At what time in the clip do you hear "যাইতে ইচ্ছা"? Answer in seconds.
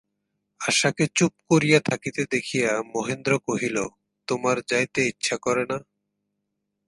4.67-5.35